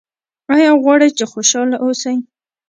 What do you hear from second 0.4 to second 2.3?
ایا غواړئ چې خوشحاله اوسئ؟